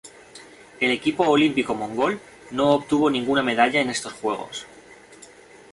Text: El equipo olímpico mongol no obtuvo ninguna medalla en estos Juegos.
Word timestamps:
El 0.79 0.89
equipo 0.89 1.25
olímpico 1.27 1.75
mongol 1.75 2.19
no 2.49 2.71
obtuvo 2.73 3.11
ninguna 3.11 3.43
medalla 3.43 3.81
en 3.81 3.91
estos 3.91 4.13
Juegos. 4.13 4.65